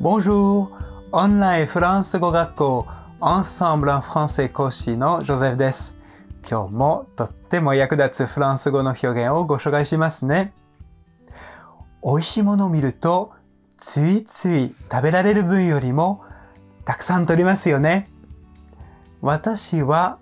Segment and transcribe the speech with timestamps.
[0.00, 0.68] Bonjour!
[1.10, 2.86] オンラインフランス語学校
[3.18, 5.92] Ensemble en français 講師のジョゼフです。
[6.48, 10.52] 今日もとっても役立つフランス語の表現をご紹介しますね。
[12.04, 13.32] 美味しいものを見ると
[13.80, 16.22] ついつい食べられる分よりも
[16.84, 18.06] たくさん取りますよね。
[19.20, 20.20] 私は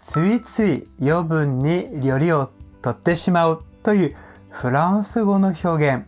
[0.00, 2.48] ついつい余分に料理を
[2.80, 4.16] 取ってしまうという
[4.48, 6.06] フランス語の表現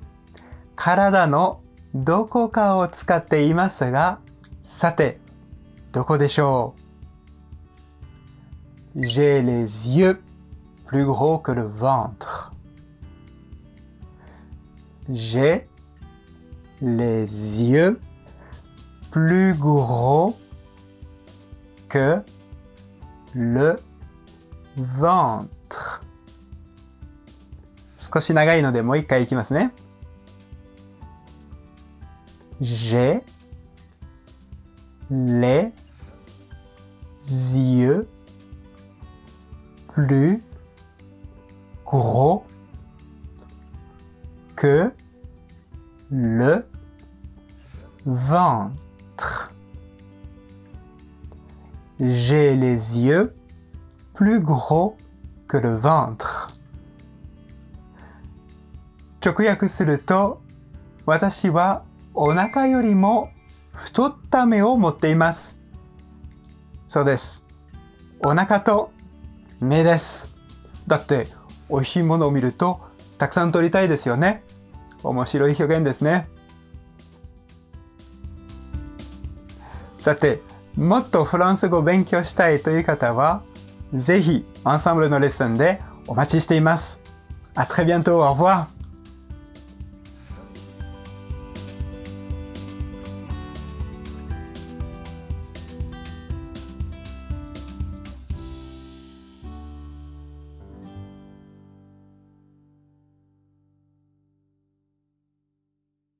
[0.74, 1.60] 体の
[1.94, 4.20] どこかを使っていますが
[4.62, 5.18] さて
[5.92, 6.80] どこでしょう
[8.96, 10.20] J'ai les yeux
[10.86, 12.52] plus gros que le ventre.
[15.08, 15.68] J'ai
[16.82, 18.00] les yeux
[19.12, 20.36] plus gros
[21.88, 22.20] que
[23.34, 23.76] le
[24.76, 26.00] ventre
[27.98, 29.72] 少し長いのでもう一回いきますね
[32.61, 33.21] J'ai
[35.09, 35.73] les
[37.55, 38.07] yeux
[39.93, 40.41] plus
[41.85, 42.45] gros
[44.55, 44.91] que
[46.11, 46.65] le
[48.05, 49.53] ventre.
[51.99, 53.33] J'ai les yeux
[54.13, 54.97] plus gros
[55.47, 56.51] que le ventre.
[59.25, 60.39] 直訳すると、
[61.07, 61.83] 私は
[62.14, 63.28] お腹よりも
[63.72, 65.58] 太った目を持っています。
[66.88, 67.42] そうです。
[68.20, 68.90] お腹と
[69.60, 70.34] 目です。
[70.86, 71.28] だって、
[71.70, 72.80] 美味しいものを見ると、
[73.18, 74.42] たくさん取りたいですよね。
[75.02, 76.26] 面白い表現ですね。
[79.98, 80.40] さて、
[80.76, 83.42] もっとフランス語を勉強したいという方は、
[83.92, 87.00] ぜひ、アンサンブルのレッスンでお待ちしています。
[87.54, 88.79] あ très bientôt, au revoir!